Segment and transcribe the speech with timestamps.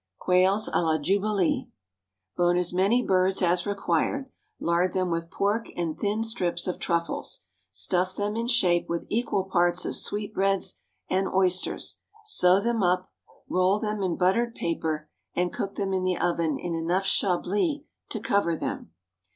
[0.19, 1.69] Quails à la Jubilee.
[2.35, 4.31] Bone as many birds as required.
[4.59, 7.41] Lard them with pork and thin strips of truffles.
[7.69, 13.11] Stuff them in shape with equal parts of sweetbreads and oysters, sew them up;
[13.47, 18.55] roll them in buttered paper, and cook in the oven in enough Chablis to cover
[18.55, 18.91] them.